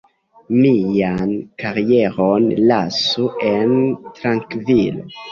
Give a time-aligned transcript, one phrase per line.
[0.59, 3.75] Mian karieron lasu en
[4.15, 5.05] trankvilo.